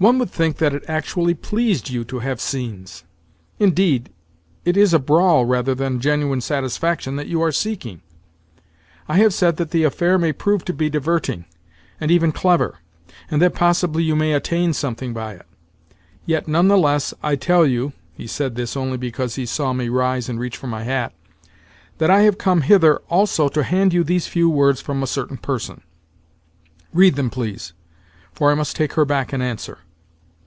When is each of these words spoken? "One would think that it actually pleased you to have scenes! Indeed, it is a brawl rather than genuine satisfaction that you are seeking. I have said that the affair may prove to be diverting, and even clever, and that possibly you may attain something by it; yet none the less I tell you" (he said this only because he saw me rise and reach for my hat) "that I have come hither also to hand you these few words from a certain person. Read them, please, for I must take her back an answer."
"One 0.00 0.18
would 0.18 0.30
think 0.30 0.56
that 0.56 0.72
it 0.72 0.82
actually 0.88 1.34
pleased 1.34 1.90
you 1.90 2.04
to 2.04 2.20
have 2.20 2.40
scenes! 2.40 3.04
Indeed, 3.58 4.08
it 4.64 4.74
is 4.74 4.94
a 4.94 4.98
brawl 4.98 5.44
rather 5.44 5.74
than 5.74 6.00
genuine 6.00 6.40
satisfaction 6.40 7.16
that 7.16 7.26
you 7.26 7.42
are 7.42 7.52
seeking. 7.52 8.00
I 9.10 9.18
have 9.18 9.34
said 9.34 9.58
that 9.58 9.72
the 9.72 9.84
affair 9.84 10.16
may 10.16 10.32
prove 10.32 10.64
to 10.64 10.72
be 10.72 10.88
diverting, 10.88 11.44
and 12.00 12.10
even 12.10 12.32
clever, 12.32 12.78
and 13.30 13.42
that 13.42 13.54
possibly 13.54 14.02
you 14.02 14.16
may 14.16 14.32
attain 14.32 14.72
something 14.72 15.12
by 15.12 15.34
it; 15.34 15.46
yet 16.24 16.48
none 16.48 16.68
the 16.68 16.78
less 16.78 17.12
I 17.22 17.36
tell 17.36 17.66
you" 17.66 17.92
(he 18.14 18.26
said 18.26 18.54
this 18.54 18.78
only 18.78 18.96
because 18.96 19.34
he 19.34 19.44
saw 19.44 19.74
me 19.74 19.90
rise 19.90 20.30
and 20.30 20.40
reach 20.40 20.56
for 20.56 20.66
my 20.66 20.82
hat) 20.84 21.12
"that 21.98 22.08
I 22.10 22.20
have 22.22 22.38
come 22.38 22.62
hither 22.62 22.96
also 23.10 23.50
to 23.50 23.62
hand 23.62 23.92
you 23.92 24.02
these 24.02 24.26
few 24.28 24.48
words 24.48 24.80
from 24.80 25.02
a 25.02 25.06
certain 25.06 25.36
person. 25.36 25.82
Read 26.94 27.16
them, 27.16 27.28
please, 27.28 27.74
for 28.32 28.50
I 28.50 28.54
must 28.54 28.76
take 28.76 28.94
her 28.94 29.04
back 29.04 29.34
an 29.34 29.42
answer." 29.42 29.80